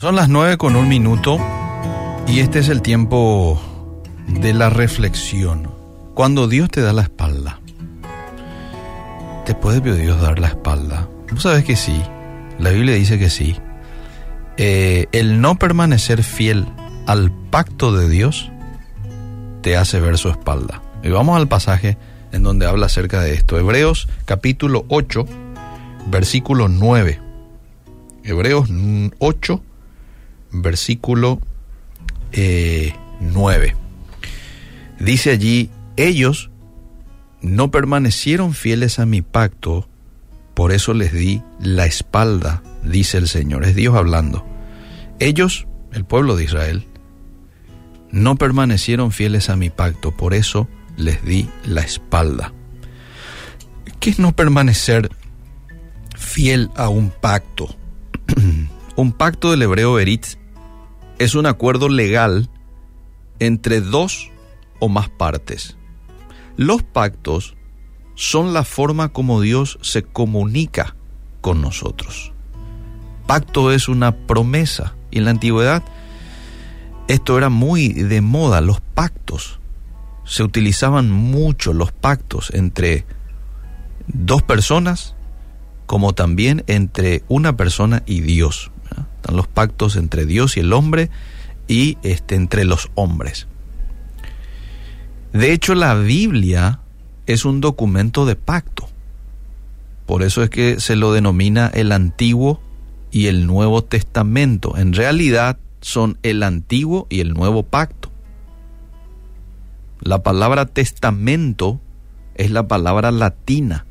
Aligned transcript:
Son 0.00 0.14
las 0.14 0.28
nueve 0.28 0.58
con 0.58 0.76
un 0.76 0.86
minuto 0.86 1.40
y 2.28 2.38
este 2.38 2.60
es 2.60 2.68
el 2.68 2.82
tiempo 2.82 3.60
de 4.28 4.54
la 4.54 4.70
reflexión. 4.70 5.72
Cuando 6.14 6.46
Dios 6.46 6.70
te 6.70 6.82
da 6.82 6.92
la 6.92 7.02
espalda, 7.02 7.58
¿te 9.44 9.56
puede 9.56 9.80
Dios 10.00 10.20
dar 10.20 10.38
la 10.38 10.46
espalda? 10.46 11.08
Tú 11.26 11.38
sabes 11.38 11.64
que 11.64 11.74
sí, 11.74 12.00
la 12.60 12.70
Biblia 12.70 12.94
dice 12.94 13.18
que 13.18 13.28
sí. 13.28 13.56
Eh, 14.56 15.06
el 15.10 15.40
no 15.40 15.56
permanecer 15.56 16.22
fiel 16.22 16.68
al 17.08 17.32
pacto 17.32 17.90
de 17.90 18.08
Dios 18.08 18.52
te 19.62 19.76
hace 19.76 19.98
ver 19.98 20.16
su 20.16 20.28
espalda. 20.28 20.80
Y 21.02 21.08
vamos 21.08 21.36
al 21.36 21.48
pasaje 21.48 21.98
en 22.30 22.44
donde 22.44 22.66
habla 22.66 22.86
acerca 22.86 23.20
de 23.20 23.34
esto. 23.34 23.58
Hebreos 23.58 24.06
capítulo 24.26 24.84
8, 24.90 25.26
versículo 26.08 26.68
9. 26.68 27.20
Hebreos 28.22 28.70
8, 29.18 29.62
versículo 30.50 31.40
9. 32.32 33.66
Eh, 33.66 33.74
Dice 35.00 35.30
allí, 35.30 35.70
ellos 35.96 36.50
no 37.40 37.70
permanecieron 37.70 38.52
fieles 38.52 38.98
a 38.98 39.06
mi 39.06 39.22
pacto, 39.22 39.88
por 40.54 40.72
eso 40.72 40.92
les 40.92 41.12
di 41.12 41.42
la 41.60 41.86
espalda, 41.86 42.62
dice 42.82 43.18
el 43.18 43.28
Señor. 43.28 43.64
Es 43.64 43.76
Dios 43.76 43.94
hablando. 43.94 44.44
Ellos, 45.20 45.68
el 45.92 46.04
pueblo 46.04 46.34
de 46.36 46.44
Israel, 46.44 46.86
no 48.10 48.36
permanecieron 48.36 49.12
fieles 49.12 49.50
a 49.50 49.56
mi 49.56 49.70
pacto, 49.70 50.10
por 50.16 50.34
eso 50.34 50.68
les 50.96 51.24
di 51.24 51.48
la 51.64 51.82
espalda. 51.82 52.52
¿Qué 54.00 54.10
es 54.10 54.18
no 54.18 54.34
permanecer 54.34 55.10
fiel 56.16 56.70
a 56.74 56.88
un 56.88 57.10
pacto? 57.10 57.68
un 58.96 59.12
pacto 59.12 59.52
del 59.52 59.62
hebreo 59.62 59.98
eritz 60.00 60.37
es 61.18 61.34
un 61.34 61.46
acuerdo 61.46 61.88
legal 61.88 62.48
entre 63.38 63.80
dos 63.80 64.30
o 64.80 64.88
más 64.88 65.08
partes. 65.08 65.76
Los 66.56 66.82
pactos 66.82 67.56
son 68.14 68.52
la 68.52 68.64
forma 68.64 69.10
como 69.10 69.40
Dios 69.40 69.78
se 69.82 70.02
comunica 70.02 70.96
con 71.40 71.60
nosotros. 71.62 72.32
Pacto 73.26 73.72
es 73.72 73.88
una 73.88 74.16
promesa 74.26 74.94
y 75.10 75.18
en 75.18 75.24
la 75.24 75.30
antigüedad 75.30 75.84
esto 77.08 77.38
era 77.38 77.48
muy 77.48 77.88
de 77.88 78.20
moda, 78.20 78.60
los 78.60 78.80
pactos. 78.80 79.60
Se 80.24 80.42
utilizaban 80.42 81.10
mucho 81.10 81.72
los 81.72 81.92
pactos 81.92 82.50
entre 82.52 83.06
dos 84.06 84.42
personas 84.42 85.14
como 85.86 86.12
también 86.12 86.64
entre 86.66 87.24
una 87.28 87.56
persona 87.56 88.02
y 88.04 88.20
Dios. 88.20 88.70
Están 89.16 89.36
los 89.36 89.46
pactos 89.46 89.96
entre 89.96 90.26
Dios 90.26 90.56
y 90.56 90.60
el 90.60 90.72
hombre 90.72 91.10
y 91.66 91.98
este, 92.02 92.34
entre 92.34 92.64
los 92.64 92.90
hombres. 92.94 93.46
De 95.32 95.52
hecho, 95.52 95.74
la 95.74 95.94
Biblia 95.94 96.80
es 97.26 97.44
un 97.44 97.60
documento 97.60 98.24
de 98.24 98.36
pacto. 98.36 98.88
Por 100.06 100.22
eso 100.22 100.42
es 100.42 100.50
que 100.50 100.80
se 100.80 100.96
lo 100.96 101.12
denomina 101.12 101.68
el 101.68 101.92
Antiguo 101.92 102.60
y 103.10 103.26
el 103.26 103.46
Nuevo 103.46 103.84
Testamento. 103.84 104.76
En 104.76 104.94
realidad 104.94 105.58
son 105.80 106.18
el 106.22 106.42
Antiguo 106.42 107.06
y 107.10 107.20
el 107.20 107.34
Nuevo 107.34 107.62
Pacto. 107.62 108.10
La 110.00 110.22
palabra 110.22 110.66
testamento 110.66 111.80
es 112.34 112.50
la 112.50 112.68
palabra 112.68 113.10
latina 113.10 113.84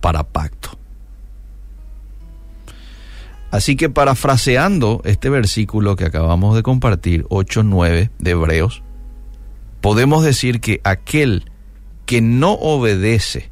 para 0.00 0.22
pacto. 0.22 0.78
Así 3.52 3.76
que 3.76 3.90
parafraseando 3.90 5.02
este 5.04 5.28
versículo 5.28 5.94
que 5.94 6.06
acabamos 6.06 6.56
de 6.56 6.62
compartir, 6.62 7.24
8.9 7.24 8.10
de 8.18 8.30
Hebreos, 8.30 8.82
podemos 9.82 10.24
decir 10.24 10.58
que 10.58 10.80
aquel 10.84 11.44
que 12.06 12.22
no 12.22 12.52
obedece 12.54 13.50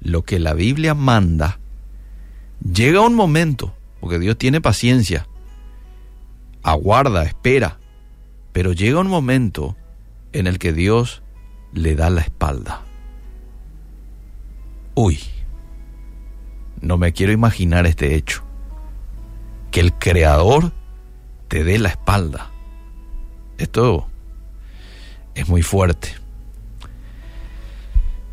lo 0.00 0.24
que 0.24 0.40
la 0.40 0.52
Biblia 0.52 0.94
manda, 0.94 1.60
llega 2.60 3.02
un 3.02 3.14
momento, 3.14 3.72
porque 4.00 4.18
Dios 4.18 4.36
tiene 4.36 4.60
paciencia, 4.60 5.28
aguarda, 6.64 7.22
espera, 7.22 7.78
pero 8.52 8.72
llega 8.72 8.98
un 8.98 9.06
momento 9.06 9.76
en 10.32 10.48
el 10.48 10.58
que 10.58 10.72
Dios 10.72 11.22
le 11.72 11.94
da 11.94 12.10
la 12.10 12.22
espalda. 12.22 12.82
Uy, 14.96 15.20
no 16.80 16.98
me 16.98 17.12
quiero 17.12 17.32
imaginar 17.32 17.86
este 17.86 18.16
hecho 18.16 18.42
que 19.74 19.80
el 19.80 19.92
creador 19.92 20.70
te 21.48 21.64
dé 21.64 21.80
la 21.80 21.88
espalda. 21.88 22.52
Esto 23.58 24.06
es 25.34 25.48
muy 25.48 25.62
fuerte. 25.62 26.14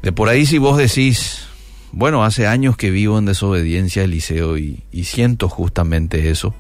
De 0.04 0.12
por 0.12 0.30
ahí 0.30 0.46
si 0.46 0.60
vos 0.60 0.78
decís, 0.78 1.48
bueno, 1.92 2.24
hace 2.24 2.46
años 2.46 2.78
que 2.78 2.92
vivo 2.92 3.18
en 3.18 3.26
desobediencia 3.26 4.04
Eliseo 4.04 4.60
y, 4.60 4.84
y 4.92 5.06
siento 5.06 5.50
justamente 5.50 6.30
eso. 6.30 6.54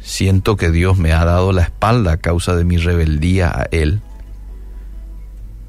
Siento 0.00 0.56
que 0.56 0.70
Dios 0.70 0.96
me 0.96 1.12
ha 1.12 1.24
dado 1.24 1.50
la 1.52 1.62
espalda 1.62 2.12
a 2.12 2.16
causa 2.18 2.54
de 2.54 2.64
mi 2.64 2.76
rebeldía 2.76 3.48
a 3.48 3.66
Él. 3.72 4.00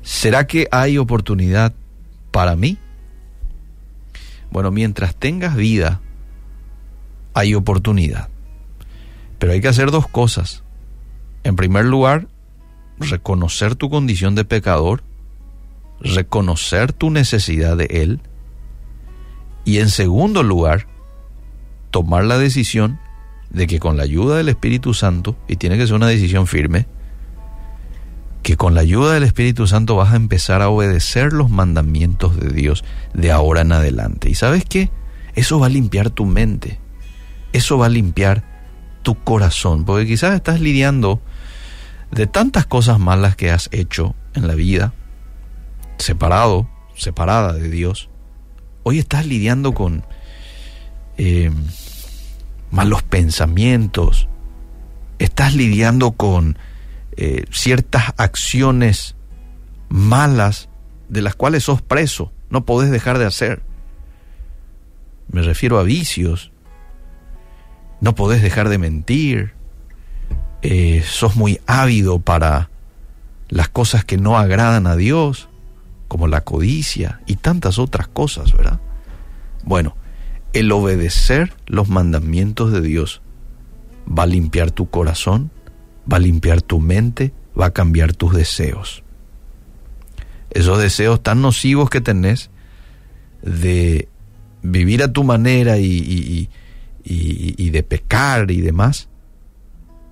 ¿Será 0.04 0.46
que 0.46 0.68
hay 0.70 1.00
oportunidad 1.00 1.74
para 2.30 2.56
mí? 2.56 2.78
Bueno, 4.52 4.70
mientras 4.70 5.16
tengas 5.16 5.56
vida, 5.56 6.00
hay 7.34 7.56
oportunidad. 7.56 8.30
Pero 9.40 9.54
hay 9.54 9.62
que 9.62 9.68
hacer 9.68 9.92
dos 9.92 10.08
cosas. 10.08 10.64
En 11.44 11.56
primer 11.56 11.86
lugar, 11.86 12.28
reconocer 13.00 13.76
tu 13.76 13.90
condición 13.90 14.36
de 14.36 14.46
pecador, 14.46 15.04
reconocer 16.00 16.94
tu 16.94 17.10
necesidad 17.10 17.76
de 17.76 17.86
Él. 17.86 18.22
Y 19.66 19.80
en 19.80 19.90
segundo 19.90 20.44
lugar, 20.44 20.88
tomar 21.92 22.26
la 22.26 22.38
decisión 22.38 23.00
de 23.50 23.68
que 23.68 23.80
con 23.80 23.98
la 23.98 24.04
ayuda 24.04 24.38
del 24.38 24.50
Espíritu 24.50 24.94
Santo, 24.94 25.36
y 25.48 25.58
tiene 25.58 25.78
que 25.78 25.86
ser 25.86 25.96
una 25.96 26.08
decisión 26.08 26.48
firme, 26.48 26.88
que 28.42 28.58
con 28.58 28.76
la 28.76 28.82
ayuda 28.82 29.14
del 29.14 29.24
Espíritu 29.24 29.68
Santo 29.68 29.96
vas 29.96 30.12
a 30.12 30.18
empezar 30.18 30.62
a 30.62 30.70
obedecer 30.70 31.32
los 31.32 31.50
mandamientos 31.50 32.38
de 32.38 32.50
Dios 32.50 32.84
de 33.14 33.32
ahora 33.32 33.62
en 33.62 33.72
adelante. 33.72 34.30
¿Y 34.30 34.36
sabes 34.36 34.66
qué? 34.66 34.90
Eso 35.34 35.60
va 35.60 35.68
a 35.68 35.70
limpiar 35.70 36.10
tu 36.10 36.26
mente 36.26 36.80
eso 37.54 37.78
va 37.78 37.86
a 37.86 37.90
limpiar 37.90 38.44
tu 39.04 39.24
corazón, 39.24 39.86
porque 39.86 40.08
quizás 40.08 40.36
estás 40.36 40.60
lidiando 40.60 41.22
de 42.12 42.28
tantas 42.28 42.66
cosas 42.66 43.00
malas 43.00 43.36
que 43.36 43.52
has 43.52 43.70
hecho 43.72 44.16
en 44.34 44.48
la 44.48 44.56
vida, 44.56 44.94
separado, 45.98 46.70
separada 46.96 47.54
de 47.54 47.70
Dios. 47.70 48.10
Hoy 48.84 49.00
estás 49.00 49.26
lidiando 49.26 49.74
con 49.74 50.06
eh, 51.18 51.52
malos 52.72 53.04
pensamientos, 53.04 54.28
estás 55.20 55.56
lidiando 55.56 56.12
con 56.14 56.58
eh, 57.16 57.46
ciertas 57.52 58.14
acciones 58.18 59.16
malas 59.90 60.70
de 61.10 61.22
las 61.22 61.36
cuales 61.36 61.66
sos 61.66 61.82
preso, 61.82 62.32
no 62.50 62.66
podés 62.66 62.90
dejar 62.90 63.20
de 63.20 63.26
hacer. 63.26 63.62
Me 65.32 65.42
refiero 65.42 65.80
a 65.80 65.84
vicios, 65.84 66.53
no 68.04 68.16
podés 68.16 68.42
dejar 68.42 68.68
de 68.68 68.78
mentir, 68.78 69.54
eh, 70.62 71.02
sos 71.06 71.38
muy 71.38 71.62
ávido 71.68 72.20
para 72.20 72.70
las 73.48 73.70
cosas 73.70 74.04
que 74.04 74.18
no 74.18 74.38
agradan 74.38 74.88
a 74.88 74.98
Dios, 74.98 75.48
como 76.10 76.28
la 76.28 76.42
codicia 76.42 77.22
y 77.28 77.38
tantas 77.38 77.80
otras 77.80 78.10
cosas, 78.10 78.52
¿verdad? 78.52 78.82
Bueno, 79.64 79.96
el 80.52 80.70
obedecer 80.74 81.54
los 81.66 81.88
mandamientos 81.88 82.74
de 82.74 82.82
Dios 82.82 83.22
va 84.06 84.24
a 84.24 84.28
limpiar 84.28 84.72
tu 84.72 84.90
corazón, 84.90 85.50
va 86.12 86.18
a 86.18 86.20
limpiar 86.20 86.62
tu 86.62 86.82
mente, 86.82 87.32
va 87.58 87.68
a 87.68 87.74
cambiar 87.74 88.14
tus 88.14 88.34
deseos. 88.34 89.02
Esos 90.50 90.78
deseos 90.78 91.24
tan 91.24 91.42
nocivos 91.42 91.90
que 91.90 92.02
tenés 92.02 92.50
de 93.42 94.10
vivir 94.62 95.04
a 95.04 95.14
tu 95.14 95.24
manera 95.24 95.78
y, 95.78 95.86
y, 95.86 96.50
de 97.04 97.84
pecar 97.84 98.52
y 98.52 98.62
demás, 98.62 99.10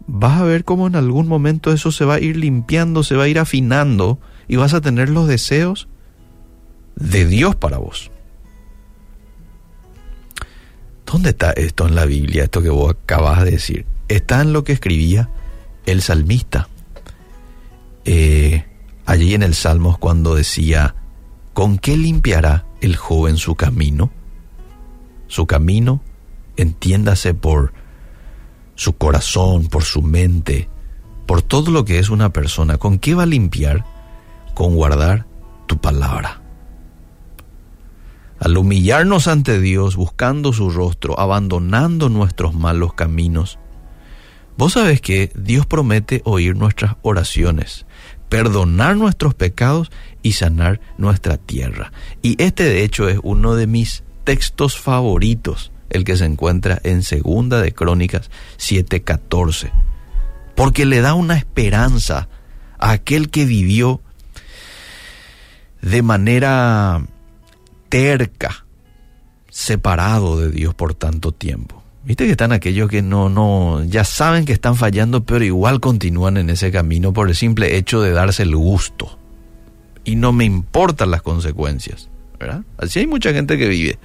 vas 0.08 0.42
a 0.42 0.44
ver 0.44 0.66
cómo 0.66 0.88
en 0.88 0.96
algún 0.96 1.28
momento 1.28 1.72
eso 1.72 1.92
se 1.92 2.06
va 2.06 2.16
a 2.16 2.20
ir 2.20 2.38
limpiando, 2.38 3.04
se 3.04 3.16
va 3.16 3.24
a 3.24 3.28
ir 3.28 3.40
afinando 3.40 4.20
y 4.48 4.58
vas 4.58 4.74
a 4.74 4.82
tener 4.82 5.10
los 5.10 5.28
deseos 5.28 5.88
de 6.96 7.26
Dios 7.26 7.56
para 7.56 7.78
vos. 7.78 8.12
¿Dónde 11.06 11.30
está 11.30 11.52
esto 11.52 11.88
en 11.88 11.96
la 11.96 12.06
Biblia, 12.06 12.44
esto 12.44 12.62
que 12.62 12.70
vos 12.70 12.92
acabas 12.92 13.44
de 13.44 13.52
decir? 13.52 13.86
Está 14.08 14.42
en 14.42 14.54
lo 14.54 14.64
que 14.64 14.74
escribía 14.74 15.30
el 15.86 16.02
salmista. 16.02 16.68
Eh, 18.06 18.66
allí 19.06 19.34
en 19.34 19.44
el 19.44 19.54
Salmos 19.54 19.98
cuando 19.98 20.36
decía, 20.36 20.96
¿con 21.54 21.78
qué 21.78 21.98
limpiará 21.98 22.66
el 22.82 22.96
joven 22.96 23.38
su 23.38 23.56
camino? 23.56 24.12
Su 25.28 25.46
camino 25.46 26.02
entiéndase 26.58 27.34
por 27.34 27.74
su 28.76 28.94
corazón, 28.94 29.68
por 29.68 29.84
su 29.84 30.02
mente, 30.02 30.70
por 31.26 31.42
todo 31.42 31.72
lo 31.72 31.86
que 31.86 32.00
es 32.00 32.10
una 32.10 32.34
persona. 32.34 32.78
¿Con 32.78 32.98
qué 32.98 33.16
va 33.16 33.24
a 33.24 33.28
limpiar? 33.28 33.86
Con 34.54 34.76
guardar 34.76 35.26
tu 35.68 35.78
palabra. 35.80 36.42
Al 38.40 38.58
humillarnos 38.58 39.28
ante 39.28 39.62
Dios, 39.62 39.96
buscando 39.96 40.52
su 40.52 40.72
rostro, 40.72 41.20
abandonando 41.20 42.10
nuestros 42.10 42.56
malos 42.56 42.96
caminos, 42.96 43.60
vos 44.58 44.74
sabés 44.74 45.00
que 45.00 45.32
Dios 45.36 45.68
promete 45.68 46.24
oír 46.26 46.56
nuestras 46.56 46.96
oraciones, 47.04 47.86
perdonar 48.30 48.98
nuestros 48.98 49.36
pecados 49.36 49.92
y 50.24 50.32
sanar 50.32 50.82
nuestra 50.98 51.38
tierra. 51.38 51.92
Y 52.24 52.42
este 52.42 52.64
de 52.64 52.84
hecho 52.84 53.08
es 53.08 53.20
uno 53.22 53.54
de 53.54 53.68
mis 53.68 54.04
textos 54.24 54.76
favoritos, 54.76 55.72
el 55.92 56.04
que 56.04 56.18
se 56.18 56.26
encuentra 56.26 56.80
en 56.84 57.04
Segunda 57.04 57.62
de 57.62 57.74
Crónicas 57.74 58.32
7:14, 58.58 59.72
porque 60.56 60.86
le 60.86 61.02
da 61.02 61.14
una 61.14 61.38
esperanza 61.38 62.28
a 62.80 62.92
aquel 62.92 63.30
que 63.30 63.46
vivió 63.46 64.02
de 65.82 66.02
manera 66.02 67.06
terca, 67.90 68.66
separado 69.50 70.40
de 70.40 70.50
Dios 70.50 70.74
por 70.74 70.94
tanto 70.94 71.32
tiempo. 71.32 71.82
Viste 72.04 72.26
que 72.26 72.32
están 72.32 72.52
aquellos 72.52 72.90
que 72.90 73.04
no, 73.04 73.30
no, 73.30 73.84
ya 73.84 74.04
saben 74.04 74.46
que 74.46 74.54
están 74.54 74.76
fallando, 74.76 75.24
pero 75.24 75.46
igual 75.46 75.80
continúan 75.80 76.38
en 76.38 76.50
ese 76.50 76.72
camino 76.72 77.14
por 77.14 77.30
el 77.30 77.36
simple 77.36 77.78
hecho 77.78 78.02
de 78.02 78.12
darse 78.12 78.44
el 78.44 78.56
gusto. 78.56 79.20
Y 80.04 80.16
no 80.16 80.32
me 80.32 80.46
importan 80.46 81.12
las 81.12 81.22
consecuencias, 81.22 82.10
¿verdad? 82.40 82.64
Así 82.78 83.00
hay 83.00 83.08
mucha 83.08 83.34
gente 83.34 83.56
que 83.56 83.68
vive. 83.68 84.00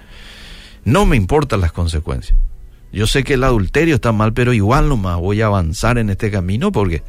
No 0.86 1.04
me 1.04 1.16
importan 1.16 1.60
las 1.60 1.72
consecuencias. 1.72 2.38
Yo 2.92 3.06
sé 3.08 3.24
que 3.24 3.34
el 3.34 3.44
adulterio 3.44 3.96
está 3.96 4.12
mal, 4.12 4.32
pero 4.32 4.54
igual 4.54 4.88
nomás 4.88 5.18
voy 5.18 5.42
a 5.42 5.46
avanzar 5.46 5.98
en 5.98 6.08
este 6.08 6.30
camino 6.30 6.70
porque 6.72 7.02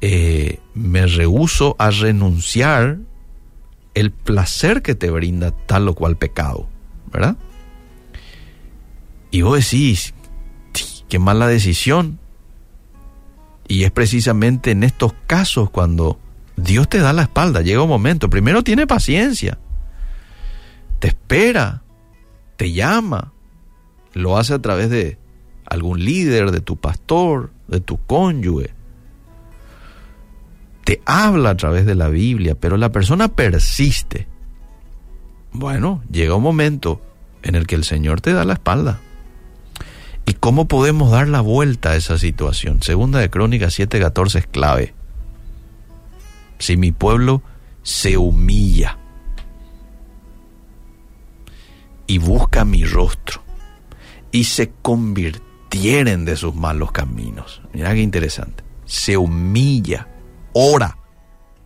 eh, 0.00 0.60
me 0.74 1.06
rehuso 1.06 1.74
a 1.78 1.90
renunciar 1.90 2.98
el 3.94 4.12
placer 4.12 4.80
que 4.80 4.94
te 4.94 5.10
brinda 5.10 5.50
tal 5.50 5.88
o 5.88 5.94
cual 5.94 6.16
pecado, 6.16 6.68
¿verdad? 7.12 7.36
Y 9.30 9.42
vos 9.42 9.58
decís, 9.58 10.14
qué 11.08 11.18
mala 11.18 11.48
decisión. 11.48 12.20
Y 13.66 13.84
es 13.84 13.90
precisamente 13.90 14.70
en 14.70 14.84
estos 14.84 15.14
casos 15.26 15.70
cuando 15.70 16.20
Dios 16.56 16.88
te 16.88 16.98
da 16.98 17.12
la 17.12 17.22
espalda, 17.22 17.60
llega 17.60 17.82
un 17.82 17.88
momento, 17.88 18.30
primero 18.30 18.62
tiene 18.62 18.86
paciencia, 18.86 19.58
te 21.00 21.08
espera, 21.08 21.83
te 22.64 22.72
llama, 22.72 23.34
lo 24.14 24.38
hace 24.38 24.54
a 24.54 24.58
través 24.58 24.88
de 24.88 25.18
algún 25.66 26.02
líder, 26.02 26.50
de 26.50 26.62
tu 26.62 26.78
pastor, 26.78 27.50
de 27.68 27.80
tu 27.80 27.98
cónyuge, 28.06 28.70
te 30.82 31.02
habla 31.04 31.50
a 31.50 31.56
través 31.58 31.84
de 31.84 31.94
la 31.94 32.08
Biblia, 32.08 32.54
pero 32.54 32.78
la 32.78 32.90
persona 32.90 33.28
persiste. 33.28 34.28
Bueno, 35.52 36.02
llega 36.10 36.36
un 36.36 36.42
momento 36.42 37.02
en 37.42 37.54
el 37.54 37.66
que 37.66 37.74
el 37.74 37.84
Señor 37.84 38.22
te 38.22 38.32
da 38.32 38.46
la 38.46 38.54
espalda. 38.54 38.98
¿Y 40.24 40.32
cómo 40.32 40.66
podemos 40.66 41.10
dar 41.10 41.28
la 41.28 41.42
vuelta 41.42 41.90
a 41.90 41.96
esa 41.96 42.16
situación? 42.16 42.82
Segunda 42.82 43.18
de 43.18 43.28
Crónicas 43.28 43.78
7:14 43.78 44.38
es 44.38 44.46
clave. 44.46 44.94
Si 46.58 46.78
mi 46.78 46.92
pueblo 46.92 47.42
se 47.82 48.16
humilla 48.16 48.96
y 52.06 52.18
busca 52.18 52.64
mi 52.64 52.84
rostro 52.84 53.42
y 54.30 54.44
se 54.44 54.72
convirtieren 54.82 56.24
de 56.24 56.36
sus 56.36 56.54
malos 56.54 56.92
caminos. 56.92 57.62
Mira 57.72 57.94
qué 57.94 58.02
interesante. 58.02 58.64
Se 58.84 59.16
humilla 59.16 60.08
ora, 60.52 60.98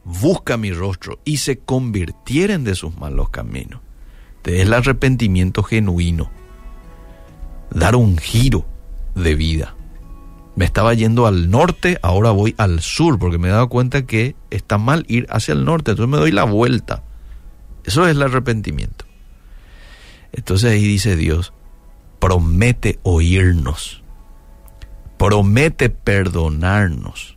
busca 0.05 0.57
mi 0.57 0.73
rostro 0.73 1.21
y 1.25 1.39
se 1.39 1.59
convirtieren 1.59 2.65
de 2.65 2.75
sus 2.75 2.97
malos 2.97 3.31
caminos. 3.31 3.81
Este 4.37 4.57
es 4.57 4.63
el 4.63 4.73
arrepentimiento 4.73 5.63
genuino. 5.63 6.31
Dar 7.71 7.97
un 7.97 8.17
giro 8.17 8.65
de 9.15 9.35
vida. 9.35 9.75
Me 10.57 10.65
estaba 10.65 10.95
yendo 10.95 11.27
al 11.27 11.51
norte, 11.51 11.99
ahora 12.03 12.31
voy 12.31 12.55
al 12.57 12.81
sur, 12.81 13.19
porque 13.19 13.39
me 13.39 13.49
he 13.49 13.51
dado 13.53 13.69
cuenta 13.69 14.07
que 14.07 14.35
está 14.51 14.79
mal 14.79 15.05
ir 15.07 15.27
hacia 15.31 15.53
el 15.53 15.65
norte, 15.65 15.91
entonces 15.91 16.11
me 16.11 16.19
doy 16.19 16.33
la 16.33 16.45
vuelta. 16.45 17.05
Eso 17.85 18.07
es 18.07 18.17
el 18.17 18.23
arrepentimiento. 18.23 19.05
Entonces 20.33 20.73
ahí 20.73 20.83
dice 20.83 21.17
Dios, 21.17 21.53
promete 22.19 22.99
oírnos, 23.03 24.03
promete 25.17 25.89
perdonarnos 25.91 27.37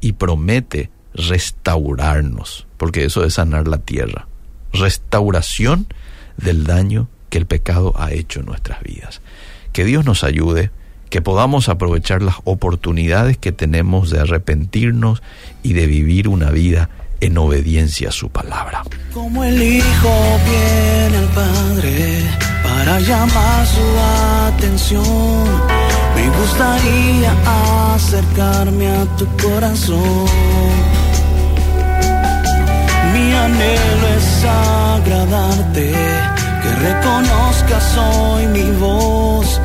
y 0.00 0.12
promete 0.12 0.90
restaurarnos, 1.14 2.66
porque 2.76 3.04
eso 3.04 3.24
es 3.24 3.34
sanar 3.34 3.68
la 3.68 3.78
tierra. 3.78 4.26
Restauración 4.72 5.86
del 6.36 6.64
daño 6.64 7.08
que 7.30 7.38
el 7.38 7.46
pecado 7.46 7.94
ha 7.96 8.12
hecho 8.12 8.40
en 8.40 8.46
nuestras 8.46 8.82
vidas. 8.82 9.20
Que 9.72 9.84
Dios 9.84 10.04
nos 10.04 10.24
ayude, 10.24 10.70
que 11.10 11.22
podamos 11.22 11.68
aprovechar 11.68 12.22
las 12.22 12.36
oportunidades 12.44 13.38
que 13.38 13.52
tenemos 13.52 14.10
de 14.10 14.20
arrepentirnos 14.20 15.22
y 15.62 15.72
de 15.72 15.86
vivir 15.86 16.28
una 16.28 16.50
vida 16.50 16.90
en 17.24 17.38
obediencia 17.38 18.08
a 18.10 18.12
su 18.12 18.28
palabra. 18.28 18.82
Como 19.12 19.44
el 19.44 19.62
Hijo 19.62 20.14
viene 20.50 21.16
al 21.18 21.28
Padre 21.28 22.22
para 22.62 23.00
llamar 23.00 23.66
su 23.66 23.86
atención 24.48 25.94
me 26.14 26.28
gustaría 26.38 27.32
acercarme 27.94 28.88
a 28.88 29.04
tu 29.16 29.26
corazón. 29.36 30.26
Mi 33.12 33.32
anhelo 33.32 34.06
es 34.16 34.44
agradarte, 34.44 35.92
que 36.62 36.70
reconozcas 36.88 37.96
hoy 37.96 38.46
mi 38.48 38.70
voz, 38.78 39.60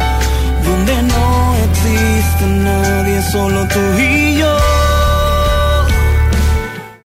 donde 0.65 0.95
no 1.03 1.55
existe 1.67 2.45
nadie, 2.45 3.21
solo 3.31 3.67
tú 3.67 3.79